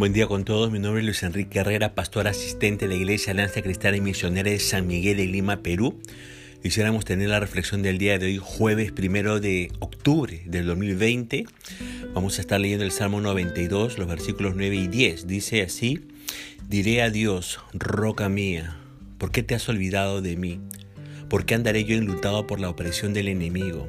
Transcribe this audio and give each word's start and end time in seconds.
Buen 0.00 0.14
día 0.14 0.26
con 0.26 0.46
todos, 0.46 0.72
mi 0.72 0.78
nombre 0.78 1.02
es 1.02 1.04
Luis 1.04 1.22
Enrique 1.24 1.58
Herrera, 1.58 1.94
pastor 1.94 2.26
asistente 2.26 2.88
de 2.88 2.94
la 2.94 2.98
Iglesia 2.98 3.32
Alianza 3.32 3.60
Cristiana 3.60 3.98
y 3.98 4.00
Misionera 4.00 4.50
de 4.50 4.58
San 4.58 4.86
Miguel 4.86 5.18
de 5.18 5.26
Lima, 5.26 5.62
Perú. 5.62 6.00
Quisiéramos 6.62 7.04
tener 7.04 7.28
la 7.28 7.38
reflexión 7.38 7.82
del 7.82 7.98
día 7.98 8.18
de 8.18 8.24
hoy, 8.24 8.40
jueves 8.42 8.92
primero 8.92 9.40
de 9.40 9.70
octubre 9.78 10.40
del 10.46 10.64
2020. 10.64 11.44
Vamos 12.14 12.38
a 12.38 12.40
estar 12.40 12.58
leyendo 12.58 12.86
el 12.86 12.92
Salmo 12.92 13.20
92, 13.20 13.98
los 13.98 14.08
versículos 14.08 14.54
9 14.56 14.74
y 14.74 14.88
10. 14.88 15.26
Dice 15.26 15.60
así, 15.60 16.00
diré 16.66 17.02
a 17.02 17.10
Dios, 17.10 17.60
roca 17.74 18.30
mía, 18.30 18.78
¿por 19.18 19.30
qué 19.32 19.42
te 19.42 19.54
has 19.54 19.68
olvidado 19.68 20.22
de 20.22 20.34
mí? 20.34 20.60
¿Por 21.28 21.44
qué 21.44 21.56
andaré 21.56 21.84
yo 21.84 21.94
enlutado 21.94 22.46
por 22.46 22.58
la 22.58 22.70
opresión 22.70 23.12
del 23.12 23.28
enemigo? 23.28 23.86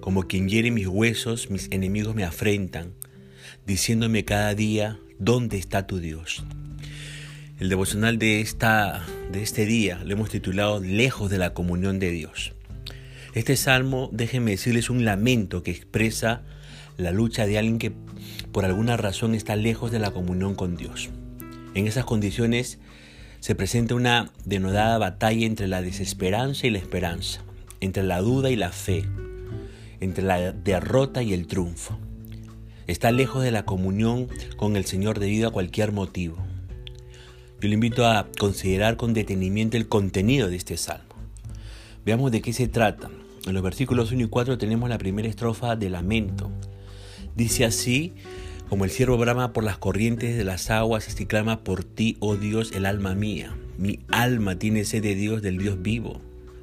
Como 0.00 0.26
quien 0.26 0.48
hiere 0.48 0.72
mis 0.72 0.88
huesos, 0.88 1.48
mis 1.48 1.70
enemigos 1.70 2.16
me 2.16 2.24
afrentan, 2.24 2.92
diciéndome 3.66 4.24
cada 4.24 4.56
día, 4.56 4.98
¿Dónde 5.20 5.58
está 5.58 5.84
tu 5.84 5.98
Dios? 5.98 6.44
El 7.58 7.68
devocional 7.68 8.18
de, 8.18 8.40
esta, 8.40 9.04
de 9.32 9.42
este 9.42 9.66
día 9.66 10.00
lo 10.04 10.12
hemos 10.12 10.30
titulado 10.30 10.78
Lejos 10.78 11.28
de 11.28 11.38
la 11.38 11.54
comunión 11.54 11.98
de 11.98 12.12
Dios. 12.12 12.52
Este 13.34 13.56
salmo, 13.56 14.10
déjenme 14.12 14.52
decirles, 14.52 14.90
un 14.90 15.04
lamento 15.04 15.64
que 15.64 15.72
expresa 15.72 16.42
la 16.96 17.10
lucha 17.10 17.46
de 17.46 17.58
alguien 17.58 17.78
que 17.80 17.92
por 18.52 18.64
alguna 18.64 18.96
razón 18.96 19.34
está 19.34 19.56
lejos 19.56 19.90
de 19.90 19.98
la 19.98 20.12
comunión 20.12 20.54
con 20.54 20.76
Dios. 20.76 21.10
En 21.74 21.88
esas 21.88 22.04
condiciones 22.04 22.78
se 23.40 23.56
presenta 23.56 23.96
una 23.96 24.30
denodada 24.44 24.98
batalla 24.98 25.46
entre 25.46 25.66
la 25.66 25.82
desesperanza 25.82 26.68
y 26.68 26.70
la 26.70 26.78
esperanza, 26.78 27.42
entre 27.80 28.04
la 28.04 28.20
duda 28.20 28.50
y 28.50 28.56
la 28.56 28.70
fe, 28.70 29.04
entre 29.98 30.22
la 30.22 30.52
derrota 30.52 31.24
y 31.24 31.32
el 31.34 31.48
triunfo 31.48 31.98
está 32.88 33.12
lejos 33.12 33.44
de 33.44 33.52
la 33.52 33.64
comunión 33.64 34.28
con 34.56 34.76
el 34.76 34.84
Señor 34.84 35.20
debido 35.20 35.46
a 35.48 35.52
cualquier 35.52 35.92
motivo. 35.92 36.38
Yo 37.60 37.68
le 37.68 37.74
invito 37.74 38.06
a 38.06 38.26
considerar 38.38 38.96
con 38.96 39.14
detenimiento 39.14 39.76
el 39.76 39.88
contenido 39.88 40.48
de 40.48 40.56
este 40.56 40.76
salmo. 40.76 41.14
Veamos 42.04 42.32
de 42.32 42.40
qué 42.40 42.52
se 42.52 42.66
trata. 42.66 43.10
En 43.46 43.54
los 43.54 43.62
versículos 43.62 44.10
1 44.10 44.22
y 44.22 44.28
4 44.28 44.58
tenemos 44.58 44.88
la 44.88 44.98
primera 44.98 45.28
estrofa 45.28 45.76
de 45.76 45.90
lamento. 45.90 46.50
Dice 47.36 47.64
así, 47.64 48.14
como 48.68 48.84
el 48.84 48.90
ciervo 48.90 49.18
brama 49.18 49.52
por 49.52 49.64
las 49.64 49.78
corrientes 49.78 50.36
de 50.36 50.44
las 50.44 50.70
aguas, 50.70 51.08
así 51.08 51.26
clama 51.26 51.64
por 51.64 51.84
ti, 51.84 52.16
oh 52.20 52.36
Dios, 52.36 52.72
el 52.72 52.86
alma 52.86 53.14
mía. 53.14 53.54
Mi 53.76 54.00
alma 54.08 54.58
tiene 54.58 54.84
sed 54.84 55.02
de 55.02 55.14
Dios, 55.14 55.42
del 55.42 55.58
Dios 55.58 55.82
vivo. 55.82 56.20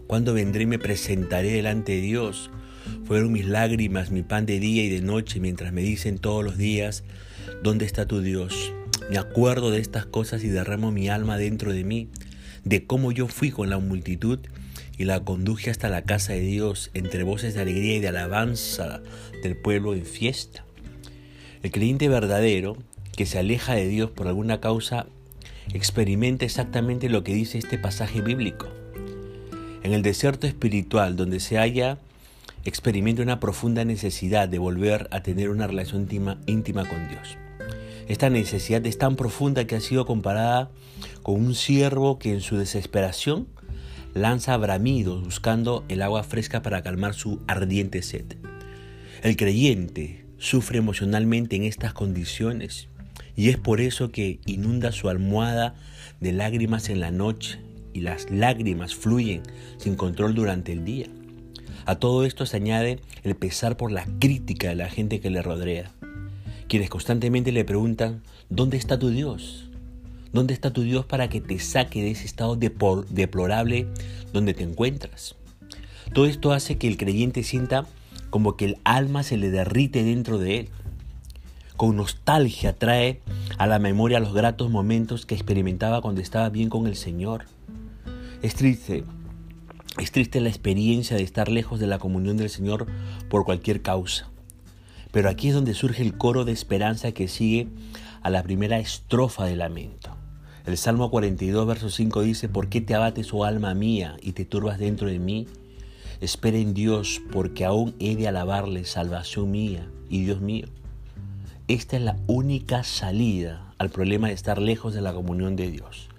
Cuando 0.07 0.33
vendré 0.33 0.63
y 0.63 0.67
me 0.67 0.79
presentaré 0.79 1.51
delante 1.51 1.93
de 1.93 2.01
Dios? 2.01 2.49
Fueron 3.05 3.31
mis 3.31 3.45
lágrimas, 3.45 4.11
mi 4.11 4.23
pan 4.23 4.45
de 4.45 4.59
día 4.59 4.83
y 4.83 4.89
de 4.89 5.01
noche, 5.01 5.39
mientras 5.39 5.73
me 5.73 5.81
dicen 5.81 6.17
todos 6.17 6.43
los 6.43 6.57
días, 6.57 7.03
¿dónde 7.63 7.85
está 7.85 8.07
tu 8.07 8.21
Dios? 8.21 8.73
Me 9.09 9.17
acuerdo 9.17 9.71
de 9.71 9.79
estas 9.79 10.05
cosas 10.05 10.43
y 10.43 10.47
derramo 10.47 10.91
mi 10.91 11.09
alma 11.09 11.37
dentro 11.37 11.71
de 11.71 11.83
mí, 11.83 12.09
de 12.63 12.85
cómo 12.85 13.11
yo 13.11 13.27
fui 13.27 13.51
con 13.51 13.69
la 13.69 13.77
multitud 13.77 14.39
y 14.97 15.03
la 15.03 15.19
conduje 15.23 15.69
hasta 15.69 15.89
la 15.89 16.03
casa 16.03 16.33
de 16.33 16.41
Dios 16.41 16.89
entre 16.93 17.23
voces 17.23 17.53
de 17.53 17.61
alegría 17.61 17.97
y 17.97 17.99
de 17.99 18.07
alabanza 18.07 19.01
del 19.43 19.55
pueblo 19.55 19.93
en 19.93 20.05
fiesta. 20.05 20.65
El 21.61 21.71
creyente 21.71 22.07
verdadero 22.09 22.77
que 23.15 23.25
se 23.25 23.39
aleja 23.39 23.75
de 23.75 23.87
Dios 23.87 24.11
por 24.11 24.27
alguna 24.27 24.59
causa 24.59 25.07
experimenta 25.73 26.45
exactamente 26.45 27.09
lo 27.09 27.23
que 27.23 27.33
dice 27.33 27.57
este 27.57 27.77
pasaje 27.77 28.21
bíblico. 28.21 28.67
En 29.83 29.93
el 29.93 30.01
desierto 30.01 30.47
espiritual 30.47 31.15
donde 31.15 31.39
se 31.39 31.57
halla 31.57 31.99
experimenta 32.65 33.21
una 33.21 33.39
profunda 33.39 33.85
necesidad 33.85 34.49
de 34.49 34.59
volver 34.59 35.07
a 35.11 35.21
tener 35.21 35.49
una 35.49 35.67
relación 35.67 36.01
íntima, 36.01 36.41
íntima 36.47 36.85
con 36.85 37.07
Dios. 37.07 37.37
Esta 38.07 38.29
necesidad 38.29 38.85
es 38.85 38.97
tan 38.97 39.15
profunda 39.15 39.65
que 39.65 39.75
ha 39.75 39.81
sido 39.81 40.05
comparada 40.05 40.69
con 41.23 41.35
un 41.35 41.55
ciervo 41.55 42.19
que 42.19 42.33
en 42.33 42.41
su 42.41 42.57
desesperación 42.57 43.47
lanza 44.13 44.55
bramidos 44.57 45.23
buscando 45.23 45.83
el 45.89 46.01
agua 46.01 46.23
fresca 46.23 46.61
para 46.61 46.81
calmar 46.81 47.13
su 47.13 47.41
ardiente 47.47 48.01
sed. 48.01 48.25
El 49.23 49.35
creyente 49.37 50.25
sufre 50.37 50.77
emocionalmente 50.77 51.55
en 51.55 51.63
estas 51.63 51.93
condiciones 51.93 52.89
y 53.35 53.49
es 53.49 53.57
por 53.57 53.81
eso 53.81 54.11
que 54.11 54.39
inunda 54.45 54.91
su 54.91 55.09
almohada 55.09 55.75
de 56.19 56.31
lágrimas 56.31 56.89
en 56.89 56.99
la 56.99 57.11
noche 57.11 57.59
y 57.93 58.01
las 58.01 58.29
lágrimas 58.29 58.95
fluyen 58.95 59.41
sin 59.77 59.95
control 59.95 60.35
durante 60.35 60.71
el 60.71 60.85
día. 60.85 61.07
A 61.85 61.95
todo 61.95 62.25
esto 62.25 62.47
se 62.47 62.57
añade 62.57 62.99
el 63.23 63.35
pesar 63.35 63.77
por 63.77 63.91
la 63.91 64.05
crítica 64.19 64.69
de 64.69 64.75
la 64.75 64.89
gente 64.89 65.19
que 65.19 65.29
le 65.29 65.43
rodea, 65.43 65.91
quienes 66.67 66.89
constantemente 66.89 67.51
le 67.51 67.63
preguntan, 67.63 68.23
¿dónde 68.49 68.77
está 68.77 68.97
tu 68.97 69.09
Dios? 69.09 69.69
¿Dónde 70.33 70.55
está 70.55 70.73
tu 70.73 70.81
Dios 70.81 71.05
para 71.05 71.29
que 71.29 71.41
te 71.41 71.59
saque 71.59 72.01
de 72.01 72.11
ese 72.11 72.25
estado 72.25 72.55
deplorable 72.55 73.87
donde 74.33 74.55
te 74.55 74.63
encuentras? 74.63 75.35
Todo 76.11 76.25
esto 76.25 76.53
hace 76.53 76.77
que 76.77 76.87
el 76.87 76.97
creyente 76.97 77.43
sienta 77.43 77.85
como 78.31 78.57
que 78.57 78.65
el 78.65 78.77
alma 78.83 79.21
se 79.21 79.37
le 79.37 79.51
derrite 79.51 80.03
dentro 80.03 80.39
de 80.39 80.61
él. 80.61 80.69
Con 81.77 81.95
nostalgia 81.95 82.73
trae 82.73 83.21
a 83.57 83.67
la 83.67 83.77
memoria 83.77 84.19
los 84.19 84.33
gratos 84.33 84.71
momentos 84.71 85.25
que 85.25 85.35
experimentaba 85.35 86.01
cuando 86.01 86.21
estaba 86.21 86.49
bien 86.49 86.69
con 86.69 86.87
el 86.87 86.95
Señor. 86.95 87.45
Es 88.41 88.55
triste 88.55 89.03
es 89.97 90.11
triste 90.11 90.41
la 90.41 90.49
experiencia 90.49 91.15
de 91.15 91.23
estar 91.23 91.49
lejos 91.49 91.79
de 91.79 91.87
la 91.87 91.99
comunión 91.99 92.35
del 92.35 92.49
Señor 92.49 92.85
por 93.29 93.45
cualquier 93.45 93.81
causa. 93.81 94.29
Pero 95.11 95.29
aquí 95.29 95.49
es 95.49 95.53
donde 95.53 95.73
surge 95.73 96.01
el 96.01 96.17
coro 96.17 96.43
de 96.43 96.51
esperanza 96.51 97.13
que 97.13 97.29
sigue 97.29 97.69
a 98.21 98.29
la 98.29 98.43
primera 98.43 98.77
estrofa 98.79 99.45
de 99.45 99.55
lamento. 99.55 100.17
El 100.65 100.77
Salmo 100.77 101.09
42, 101.09 101.65
verso 101.65 101.89
5 101.89 102.23
dice, 102.23 102.49
¿por 102.49 102.67
qué 102.67 102.81
te 102.81 102.95
abates, 102.95 103.33
oh 103.33 103.45
alma 103.45 103.73
mía, 103.73 104.17
y 104.21 104.33
te 104.33 104.43
turbas 104.43 104.79
dentro 104.79 105.07
de 105.07 105.19
mí? 105.19 105.47
Espera 106.19 106.57
en 106.57 106.73
Dios, 106.73 107.21
porque 107.31 107.63
aún 107.63 107.95
he 107.99 108.15
de 108.15 108.27
alabarle, 108.27 108.83
salvación 108.83 109.51
mía 109.51 109.87
y 110.09 110.25
Dios 110.25 110.41
mío. 110.41 110.67
Esta 111.67 111.95
es 111.95 112.03
la 112.03 112.17
única 112.27 112.83
salida 112.83 113.73
al 113.77 113.89
problema 113.89 114.27
de 114.27 114.33
estar 114.33 114.59
lejos 114.59 114.93
de 114.93 115.01
la 115.01 115.13
comunión 115.13 115.55
de 115.55 115.71
Dios. 115.71 116.09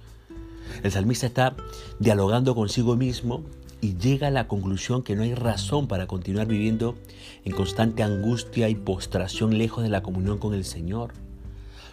El 0.82 0.92
salmista 0.92 1.26
está 1.26 1.56
dialogando 1.98 2.54
consigo 2.54 2.96
mismo 2.96 3.44
y 3.80 3.96
llega 3.96 4.28
a 4.28 4.30
la 4.30 4.48
conclusión 4.48 5.02
que 5.02 5.14
no 5.14 5.22
hay 5.22 5.34
razón 5.34 5.86
para 5.86 6.06
continuar 6.06 6.46
viviendo 6.46 6.96
en 7.44 7.52
constante 7.52 8.02
angustia 8.02 8.68
y 8.68 8.74
postración 8.74 9.58
lejos 9.58 9.82
de 9.82 9.90
la 9.90 10.02
comunión 10.02 10.38
con 10.38 10.54
el 10.54 10.64
Señor. 10.64 11.12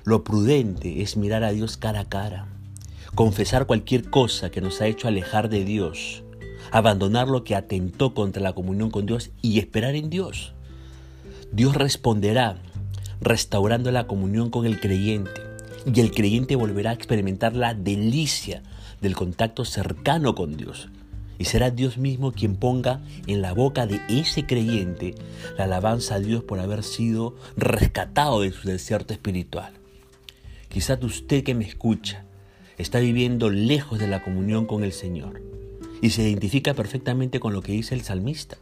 Lo 0.04 0.24
prudente 0.24 1.02
es 1.02 1.18
mirar 1.18 1.44
a 1.44 1.52
Dios 1.52 1.78
cara 1.78 2.02
a 2.02 2.10
cara, 2.10 2.48
confesar 3.16 3.66
cualquier 3.66 4.10
cosa 4.10 4.50
que 4.50 4.62
nos 4.62 4.82
ha 4.82 4.88
hecho 4.88 5.08
alejar 5.08 5.50
de 5.50 5.66
Dios, 5.66 6.24
abandonar 6.72 7.28
lo 7.28 7.44
que 7.44 7.56
atentó 7.56 8.14
contra 8.14 8.42
la 8.42 8.54
comunión 8.54 8.90
con 8.90 9.06
Dios 9.06 9.32
y 9.42 9.60
esperar 9.60 9.96
en 9.96 10.10
Dios. 10.10 10.54
Dios 11.52 11.76
responderá 11.76 12.58
restaurando 13.22 13.92
la 13.92 14.08
comunión 14.08 14.50
con 14.50 14.66
el 14.66 14.80
creyente 14.80 15.42
y 15.86 16.00
el 16.00 16.12
creyente 16.12 16.56
volverá 16.56 16.92
a 16.92 16.94
experimentar 16.94 17.56
la 17.56 17.74
delicia 17.74 18.64
del 19.02 19.16
contacto 19.16 19.64
cercano 19.66 20.34
con 20.34 20.58
Dios 20.58 20.90
y 21.38 21.46
será 21.46 21.72
Dios 21.72 21.98
mismo 21.98 22.32
quien 22.32 22.56
ponga 22.56 23.02
en 23.28 23.42
la 23.42 23.54
boca 23.54 23.86
de 23.86 24.02
ese 24.10 24.46
creyente 24.46 25.16
la 25.58 25.66
alabanza 25.66 26.16
a 26.16 26.20
Dios 26.20 26.44
por 26.44 26.60
haber 26.60 26.84
sido 26.84 27.36
rescatado 27.58 28.42
de 28.42 28.52
su 28.52 28.68
desierto 28.68 29.14
espiritual. 29.14 29.74
Quizás 30.70 31.02
usted 31.04 31.44
que 31.44 31.56
me 31.56 31.66
escucha 31.66 32.26
está 32.78 33.00
viviendo 33.00 33.50
lejos 33.50 34.00
de 34.00 34.08
la 34.08 34.24
comunión 34.24 34.66
con 34.66 34.84
el 34.84 34.92
Señor 34.92 35.42
y 36.02 36.10
se 36.10 36.24
identifica 36.24 36.74
perfectamente 36.74 37.40
con 37.40 37.54
lo 37.54 37.62
que 37.62 37.72
dice 37.72 37.96
el 37.96 38.02
salmista. 38.02 38.58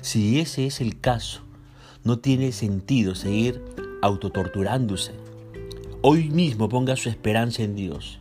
Si 0.00 0.40
ese 0.40 0.66
es 0.66 0.80
el 0.80 1.00
caso, 1.00 1.42
no 2.04 2.18
tiene 2.18 2.52
sentido 2.52 3.14
seguir 3.14 3.62
autotorturándose. 4.02 5.12
Hoy 6.02 6.28
mismo 6.28 6.68
ponga 6.68 6.96
su 6.96 7.08
esperanza 7.08 7.62
en 7.62 7.74
Dios 7.74 8.20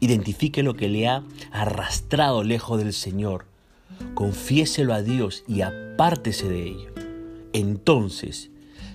Identifique 0.00 0.62
lo 0.62 0.74
que 0.74 0.88
le 0.88 1.08
ha 1.08 1.22
arrastrado 1.52 2.42
lejos 2.42 2.78
del 2.78 2.92
Señor. 2.92 3.44
Confiéselo 4.14 4.94
a 4.94 5.02
Dios 5.02 5.44
y 5.46 5.60
apártese 5.60 6.48
de 6.48 6.66
ello. 6.68 6.90
Entonces, 7.52 8.50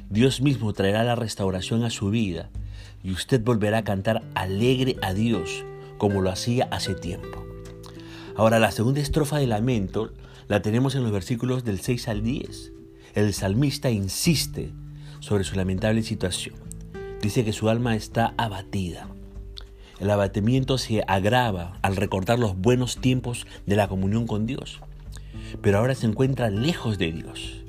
Dios 0.10 0.42
mismo 0.42 0.74
traerá 0.74 1.04
la 1.04 1.16
restauración 1.16 1.84
a 1.84 1.92
su 1.92 2.10
vida 2.10 2.50
y 3.04 3.12
usted 3.12 3.44
volverá 3.44 3.80
a 3.80 3.84
cantar 3.84 4.24
alegre 4.34 4.98
a 5.02 5.14
Dios 5.14 5.64
como 5.98 6.22
lo 6.22 6.32
hacía 6.32 6.68
hace 6.72 6.96
tiempo. 6.96 7.46
Ahora, 8.36 8.60
la 8.60 8.72
segunda 8.72 9.00
estrofa 9.00 9.38
de 9.38 9.48
lamento 9.48 10.12
la 10.48 10.62
tenemos 10.62 10.96
en 10.96 11.04
los 11.04 11.12
versículos 11.12 11.64
del 11.64 11.80
6 11.80 12.08
al 12.08 12.24
10. 12.24 12.72
El 13.14 13.34
salmista 13.34 13.90
insiste 13.92 14.74
sobre 15.20 15.44
su 15.44 15.56
lamentable 15.56 16.02
situación. 16.04 16.56
Dice 17.22 17.46
que 17.46 17.54
su 17.54 17.70
alma 17.70 17.96
está 17.96 18.34
abatida. 18.38 19.08
El 20.00 20.10
abatimiento 20.10 20.78
se 20.78 21.04
agrava 21.08 21.78
al 21.82 21.96
recordar 21.96 22.38
los 22.38 22.58
buenos 22.58 22.98
tiempos 22.98 23.48
de 23.66 23.78
la 23.78 23.88
comunión 23.88 24.28
con 24.28 24.46
Dios, 24.46 24.82
pero 25.62 25.78
ahora 25.78 25.96
se 25.96 26.06
encuentra 26.06 26.50
lejos 26.50 26.98
de 26.98 27.14
Dios. 27.14 27.64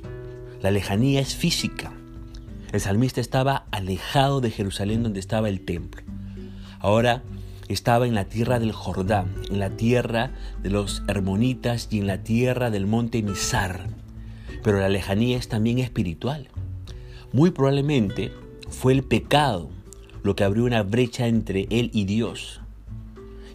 La 0.61 0.73
lejanía 0.73 1.20
es 1.20 1.37
física. 1.37 1.93
El 2.73 2.81
salmista 2.81 3.20
estaba 3.20 3.67
alejado 3.70 4.40
de 4.40 4.50
Jerusalén 4.50 5.05
donde 5.05 5.20
estaba 5.20 5.49
el 5.49 5.64
templo. 5.64 6.02
Ahora 6.81 7.23
estaba 7.69 8.08
en 8.08 8.14
la 8.14 8.25
tierra 8.25 8.58
del 8.58 8.73
Jordán, 8.73 9.32
en 9.49 9.61
la 9.61 9.70
tierra 9.70 10.32
de 10.62 10.70
los 10.70 11.05
Hermonitas 11.06 11.87
y 11.93 12.00
en 12.00 12.08
la 12.08 12.25
tierra 12.25 12.70
del 12.70 12.87
monte 12.87 13.23
Mizar. 13.23 13.87
Pero 14.64 14.81
la 14.81 14.88
lejanía 14.88 15.38
es 15.38 15.49
también 15.49 15.78
espiritual. 15.78 16.49
Muy 17.32 17.52
probablemente 17.52 18.32
fue 18.69 18.93
el 18.93 19.05
pecado 19.05 19.70
lo 20.26 20.34
que 20.34 20.44
abrió 20.44 20.64
una 20.64 20.82
brecha 20.82 21.28
entre 21.28 21.69
él 21.70 21.90
y 21.94 22.05
Dios. 22.05 22.61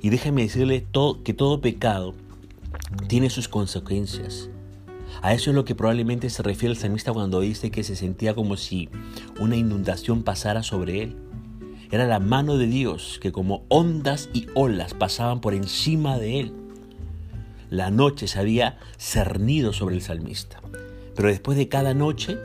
Y 0.02 0.10
déjeme 0.10 0.44
decirle 0.44 0.88
que 1.24 1.34
todo 1.34 1.62
pecado 1.62 2.16
tiene 3.08 3.30
sus 3.30 3.50
consecuencias. 3.50 4.50
A 5.22 5.34
eso 5.34 5.50
es 5.50 5.56
lo 5.56 5.66
que 5.66 5.76
probablemente 5.76 6.30
se 6.30 6.42
refiere 6.42 6.72
el 6.72 6.80
salmista 6.80 7.12
cuando 7.12 7.42
dice 7.42 7.72
que 7.72 7.84
se 7.84 7.98
sentía 7.98 8.34
como 8.34 8.56
si 8.56 8.88
una 9.38 9.58
inundación 9.58 10.24
pasara 10.24 10.64
sobre 10.64 11.04
él. 11.04 11.18
Era 11.92 12.08
la 12.08 12.20
mano 12.20 12.58
de 12.58 12.68
Dios 12.68 13.20
que 13.22 13.34
como 13.34 13.66
ondas 13.68 14.30
y 14.34 14.48
olas 14.56 14.94
pasaban 14.94 15.42
por 15.42 15.54
encima 15.54 16.18
de 16.18 16.40
él. 16.40 16.54
La 17.70 17.92
noche 17.92 18.28
se 18.28 18.40
había 18.40 18.80
cernido 18.98 19.74
sobre 19.74 19.96
el 19.96 20.02
salmista. 20.02 20.62
Pero 21.16 21.28
después 21.28 21.58
de 21.58 21.68
cada 21.68 21.94
noche 21.94 22.38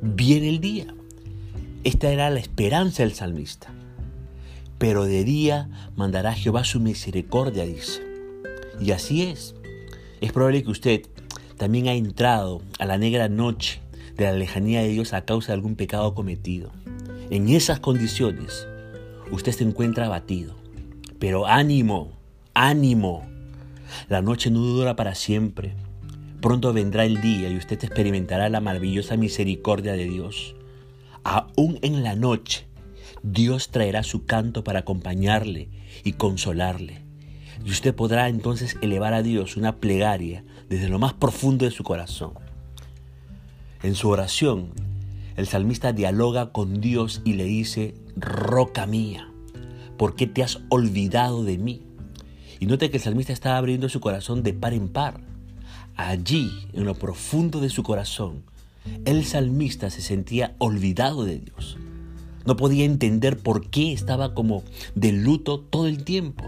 viene 0.00 0.48
el 0.48 0.60
día. 0.60 0.94
Esta 1.86 2.10
era 2.10 2.30
la 2.30 2.40
esperanza 2.40 3.04
del 3.04 3.14
salmista. 3.14 3.72
Pero 4.76 5.04
de 5.04 5.22
día 5.22 5.68
mandará 5.94 6.34
Jehová 6.34 6.64
su 6.64 6.80
misericordia, 6.80 7.64
dice. 7.64 8.02
Y 8.80 8.90
así 8.90 9.22
es. 9.22 9.54
Es 10.20 10.32
probable 10.32 10.64
que 10.64 10.70
usted 10.72 11.02
también 11.56 11.86
ha 11.86 11.92
entrado 11.92 12.60
a 12.80 12.86
la 12.86 12.98
negra 12.98 13.28
noche 13.28 13.82
de 14.16 14.24
la 14.24 14.32
lejanía 14.32 14.80
de 14.80 14.88
Dios 14.88 15.12
a 15.12 15.24
causa 15.24 15.52
de 15.52 15.58
algún 15.58 15.76
pecado 15.76 16.12
cometido. 16.12 16.72
En 17.30 17.48
esas 17.50 17.78
condiciones, 17.78 18.66
usted 19.30 19.52
se 19.52 19.62
encuentra 19.62 20.06
abatido. 20.06 20.56
Pero 21.20 21.46
ánimo, 21.46 22.10
ánimo. 22.52 23.28
La 24.08 24.22
noche 24.22 24.50
no 24.50 24.58
dura 24.58 24.96
para 24.96 25.14
siempre. 25.14 25.76
Pronto 26.40 26.72
vendrá 26.72 27.04
el 27.04 27.20
día 27.20 27.48
y 27.48 27.56
usted 27.56 27.78
experimentará 27.84 28.48
la 28.48 28.60
maravillosa 28.60 29.16
misericordia 29.16 29.92
de 29.92 30.06
Dios. 30.06 30.56
Aún 31.28 31.80
en 31.82 32.04
la 32.04 32.14
noche, 32.14 32.68
Dios 33.24 33.70
traerá 33.70 34.04
su 34.04 34.26
canto 34.26 34.62
para 34.62 34.78
acompañarle 34.78 35.68
y 36.04 36.12
consolarle. 36.12 37.02
Y 37.64 37.70
usted 37.70 37.96
podrá 37.96 38.28
entonces 38.28 38.76
elevar 38.80 39.12
a 39.12 39.24
Dios 39.24 39.56
una 39.56 39.78
plegaria 39.78 40.44
desde 40.68 40.88
lo 40.88 41.00
más 41.00 41.14
profundo 41.14 41.64
de 41.64 41.72
su 41.72 41.82
corazón. 41.82 42.34
En 43.82 43.96
su 43.96 44.08
oración, 44.08 44.70
el 45.34 45.48
salmista 45.48 45.92
dialoga 45.92 46.52
con 46.52 46.80
Dios 46.80 47.22
y 47.24 47.32
le 47.32 47.42
dice, 47.42 47.96
roca 48.14 48.86
mía, 48.86 49.28
¿por 49.96 50.14
qué 50.14 50.28
te 50.28 50.44
has 50.44 50.60
olvidado 50.68 51.42
de 51.42 51.58
mí? 51.58 51.82
Y 52.60 52.66
note 52.66 52.88
que 52.88 52.98
el 52.98 53.02
salmista 53.02 53.32
está 53.32 53.56
abriendo 53.56 53.88
su 53.88 53.98
corazón 53.98 54.44
de 54.44 54.54
par 54.54 54.74
en 54.74 54.88
par. 54.88 55.20
Allí, 55.96 56.52
en 56.72 56.84
lo 56.84 56.94
profundo 56.94 57.58
de 57.58 57.68
su 57.68 57.82
corazón, 57.82 58.44
el 59.04 59.24
salmista 59.24 59.90
se 59.90 60.02
sentía 60.02 60.54
olvidado 60.58 61.24
de 61.24 61.38
Dios. 61.38 61.76
No 62.44 62.56
podía 62.56 62.84
entender 62.84 63.38
por 63.38 63.68
qué 63.70 63.92
estaba 63.92 64.34
como 64.34 64.62
de 64.94 65.12
luto 65.12 65.60
todo 65.60 65.86
el 65.86 66.04
tiempo. 66.04 66.44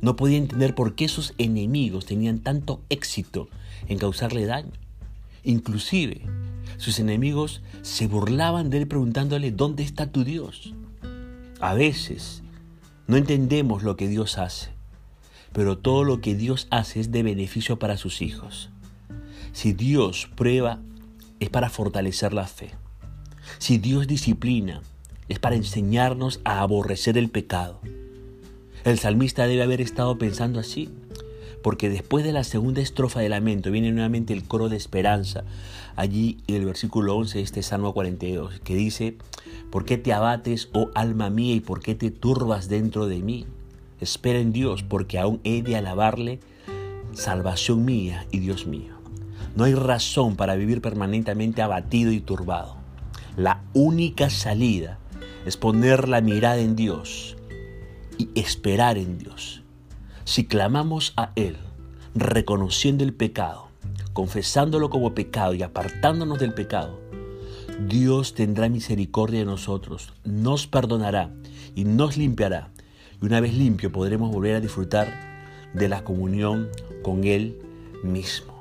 No 0.00 0.16
podía 0.16 0.38
entender 0.38 0.74
por 0.74 0.94
qué 0.94 1.08
sus 1.08 1.34
enemigos 1.38 2.06
tenían 2.06 2.40
tanto 2.40 2.80
éxito 2.88 3.48
en 3.88 3.98
causarle 3.98 4.46
daño. 4.46 4.72
Inclusive, 5.44 6.22
sus 6.78 6.98
enemigos 6.98 7.62
se 7.82 8.06
burlaban 8.06 8.70
de 8.70 8.78
él 8.78 8.88
preguntándole, 8.88 9.50
¿dónde 9.50 9.82
está 9.82 10.10
tu 10.10 10.24
Dios? 10.24 10.74
A 11.60 11.74
veces 11.74 12.42
no 13.06 13.16
entendemos 13.16 13.82
lo 13.82 13.96
que 13.96 14.08
Dios 14.08 14.38
hace, 14.38 14.70
pero 15.52 15.78
todo 15.78 16.04
lo 16.04 16.20
que 16.20 16.34
Dios 16.34 16.66
hace 16.70 17.00
es 17.00 17.12
de 17.12 17.22
beneficio 17.22 17.78
para 17.78 17.96
sus 17.96 18.22
hijos. 18.22 18.70
Si 19.52 19.72
Dios 19.72 20.28
prueba, 20.34 20.80
es 21.42 21.50
para 21.50 21.70
fortalecer 21.70 22.32
la 22.32 22.46
fe. 22.46 22.70
Si 23.58 23.78
Dios 23.78 24.06
disciplina, 24.06 24.80
es 25.28 25.40
para 25.40 25.56
enseñarnos 25.56 26.40
a 26.44 26.60
aborrecer 26.60 27.18
el 27.18 27.30
pecado. 27.30 27.80
El 28.84 29.00
salmista 29.00 29.48
debe 29.48 29.64
haber 29.64 29.80
estado 29.80 30.18
pensando 30.18 30.60
así, 30.60 30.88
porque 31.60 31.90
después 31.90 32.24
de 32.24 32.32
la 32.32 32.44
segunda 32.44 32.80
estrofa 32.80 33.18
de 33.18 33.28
lamento 33.28 33.72
viene 33.72 33.90
nuevamente 33.90 34.32
el 34.32 34.44
coro 34.44 34.68
de 34.68 34.76
esperanza, 34.76 35.42
allí 35.96 36.38
en 36.46 36.54
el 36.54 36.64
versículo 36.64 37.16
11 37.16 37.38
de 37.38 37.44
este 37.44 37.62
Salmo 37.64 37.92
42, 37.92 38.60
que 38.60 38.76
dice, 38.76 39.16
¿por 39.70 39.84
qué 39.84 39.98
te 39.98 40.12
abates, 40.12 40.68
oh 40.72 40.90
alma 40.94 41.28
mía, 41.28 41.56
y 41.56 41.60
por 41.60 41.80
qué 41.80 41.96
te 41.96 42.12
turbas 42.12 42.68
dentro 42.68 43.08
de 43.08 43.18
mí? 43.18 43.46
Espera 44.00 44.38
en 44.38 44.52
Dios, 44.52 44.84
porque 44.84 45.18
aún 45.18 45.40
he 45.42 45.62
de 45.62 45.74
alabarle, 45.74 46.38
salvación 47.14 47.84
mía 47.84 48.28
y 48.30 48.38
Dios 48.38 48.68
mío. 48.68 48.91
No 49.54 49.64
hay 49.64 49.74
razón 49.74 50.36
para 50.36 50.54
vivir 50.54 50.80
permanentemente 50.80 51.62
abatido 51.62 52.10
y 52.12 52.20
turbado. 52.20 52.76
La 53.36 53.62
única 53.74 54.30
salida 54.30 54.98
es 55.44 55.56
poner 55.56 56.08
la 56.08 56.20
mirada 56.20 56.58
en 56.58 56.76
Dios 56.76 57.36
y 58.18 58.28
esperar 58.34 58.98
en 58.98 59.18
Dios. 59.18 59.62
Si 60.24 60.46
clamamos 60.46 61.12
a 61.16 61.32
Él, 61.34 61.56
reconociendo 62.14 63.04
el 63.04 63.12
pecado, 63.12 63.68
confesándolo 64.12 64.90
como 64.90 65.14
pecado 65.14 65.54
y 65.54 65.62
apartándonos 65.62 66.38
del 66.38 66.54
pecado, 66.54 67.00
Dios 67.88 68.34
tendrá 68.34 68.68
misericordia 68.68 69.40
de 69.40 69.46
nosotros, 69.46 70.12
nos 70.24 70.66
perdonará 70.66 71.30
y 71.74 71.84
nos 71.84 72.16
limpiará. 72.16 72.70
Y 73.20 73.26
una 73.26 73.40
vez 73.40 73.54
limpio 73.54 73.90
podremos 73.90 74.30
volver 74.30 74.56
a 74.56 74.60
disfrutar 74.60 75.12
de 75.74 75.88
la 75.88 76.04
comunión 76.04 76.68
con 77.02 77.24
Él 77.24 77.58
mismo. 78.02 78.51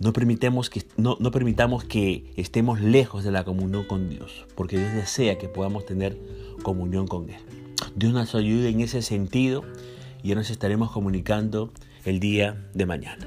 No, 0.00 0.14
permitamos 0.14 0.70
que, 0.70 0.82
no, 0.96 1.18
no 1.20 1.30
permitamos 1.30 1.84
que 1.84 2.32
estemos 2.36 2.80
lejos 2.80 3.22
de 3.22 3.30
la 3.30 3.44
comunión 3.44 3.84
con 3.84 4.08
Dios, 4.08 4.46
porque 4.54 4.78
Dios 4.78 4.94
desea 4.94 5.36
que 5.36 5.46
podamos 5.46 5.84
tener 5.84 6.18
comunión 6.62 7.06
con 7.06 7.28
Él. 7.28 7.36
Dios 7.94 8.14
nos 8.14 8.34
ayude 8.34 8.70
en 8.70 8.80
ese 8.80 9.02
sentido 9.02 9.62
y 10.22 10.28
ya 10.28 10.36
nos 10.36 10.48
estaremos 10.48 10.90
comunicando 10.90 11.70
el 12.06 12.18
día 12.18 12.66
de 12.72 12.86
mañana. 12.86 13.26